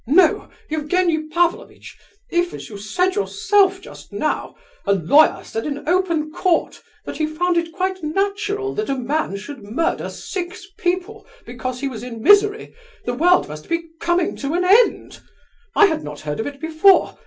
"No, 0.07 0.49
Evgenie 0.71 1.27
Pavlovitch, 1.29 1.95
if, 2.31 2.55
as 2.55 2.69
you 2.71 2.77
said 2.79 3.13
yourself 3.13 3.81
just 3.81 4.11
now, 4.11 4.55
a 4.87 4.93
lawyer 4.95 5.43
said 5.43 5.63
in 5.67 5.87
open 5.87 6.31
court 6.31 6.81
that 7.05 7.17
he 7.17 7.27
found 7.27 7.55
it 7.55 7.71
quite 7.71 8.01
natural 8.01 8.73
that 8.73 8.89
a 8.89 8.95
man 8.95 9.35
should 9.37 9.61
murder 9.61 10.09
six 10.09 10.65
people 10.79 11.27
because 11.45 11.81
he 11.81 11.87
was 11.87 12.01
in 12.01 12.19
misery, 12.19 12.73
the 13.05 13.13
world 13.13 13.47
must 13.47 13.69
be 13.69 13.89
coming 13.99 14.35
to 14.37 14.55
an 14.55 14.65
end. 14.65 15.19
I 15.75 15.85
had 15.85 16.03
not 16.03 16.21
heard 16.21 16.39
of 16.39 16.47
it 16.47 16.59
before. 16.59 17.15